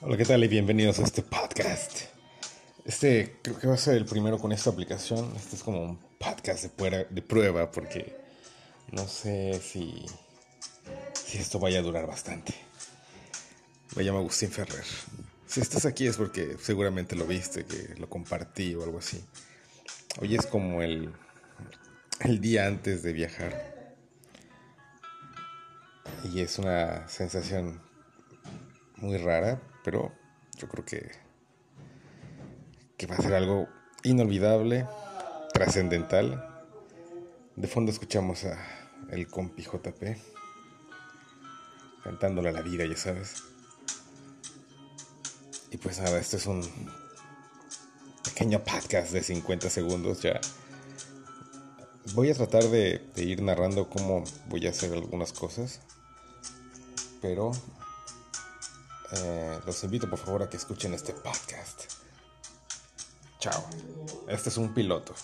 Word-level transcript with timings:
Hola, 0.00 0.16
¿qué 0.16 0.24
tal? 0.24 0.44
Y 0.44 0.46
bienvenidos 0.46 1.00
a 1.00 1.02
este 1.02 1.22
podcast. 1.22 2.02
Este 2.84 3.40
creo 3.42 3.58
que 3.58 3.66
va 3.66 3.74
a 3.74 3.78
ser 3.78 3.96
el 3.96 4.04
primero 4.04 4.38
con 4.38 4.52
esta 4.52 4.70
aplicación. 4.70 5.32
Este 5.34 5.56
es 5.56 5.62
como 5.64 5.82
un 5.82 5.98
podcast 6.20 6.62
de, 6.62 7.20
prueba 7.22 7.68
porque 7.72 8.16
no 8.92 9.08
sé 9.08 9.60
si, 9.60 10.06
si 11.14 11.38
esto 11.38 11.58
vaya 11.58 11.80
a 11.80 11.82
durar 11.82 12.06
bastante. 12.06 12.54
Me 13.96 14.04
llamo 14.04 14.20
Agustín 14.20 14.52
Ferrer. 14.52 14.84
Si 15.48 15.60
estás 15.60 15.84
aquí 15.84 16.06
es 16.06 16.16
porque 16.16 16.56
seguramente 16.62 17.16
lo 17.16 17.26
viste, 17.26 17.64
que 17.64 17.96
lo 17.98 18.08
compartí 18.08 18.76
o 18.76 18.84
algo 18.84 18.98
así. 18.98 19.24
Hoy 20.20 20.36
es 20.36 20.46
como 20.46 20.80
el, 20.80 21.12
el 22.20 22.40
día 22.40 22.68
antes 22.68 23.02
de 23.02 23.12
viajar. 23.12 23.96
Y 26.32 26.38
es 26.38 26.56
una 26.60 27.08
sensación 27.08 27.87
muy 29.00 29.16
rara, 29.16 29.60
pero 29.84 30.12
yo 30.56 30.68
creo 30.68 30.84
que, 30.84 31.10
que 32.96 33.06
va 33.06 33.16
a 33.16 33.22
ser 33.22 33.34
algo 33.34 33.68
inolvidable, 34.02 34.86
trascendental. 35.52 36.64
De 37.56 37.68
fondo 37.68 37.90
escuchamos 37.90 38.44
a 38.44 38.58
el 39.10 39.28
compi 39.28 39.62
JP 39.62 40.02
cantándole 42.02 42.48
a 42.48 42.52
la 42.52 42.62
vida, 42.62 42.84
ya 42.86 42.96
sabes. 42.96 43.42
Y 45.70 45.76
pues 45.76 46.00
nada, 46.00 46.18
este 46.18 46.38
es 46.38 46.46
un 46.46 46.62
pequeño 48.24 48.62
podcast 48.64 49.12
de 49.12 49.22
50 49.22 49.68
segundos 49.68 50.22
ya. 50.22 50.40
Voy 52.14 52.30
a 52.30 52.34
tratar 52.34 52.64
de, 52.64 53.06
de 53.14 53.22
ir 53.22 53.42
narrando 53.42 53.90
cómo 53.90 54.24
voy 54.46 54.66
a 54.66 54.70
hacer 54.70 54.92
algunas 54.94 55.32
cosas, 55.32 55.80
pero 57.20 57.52
eh, 59.12 59.60
los 59.64 59.82
invito 59.84 60.08
por 60.08 60.18
favor 60.18 60.42
a 60.42 60.48
que 60.48 60.56
escuchen 60.56 60.94
este 60.94 61.12
podcast. 61.12 61.84
Chao. 63.38 63.64
Este 64.26 64.48
es 64.48 64.56
un 64.56 64.74
piloto. 64.74 65.14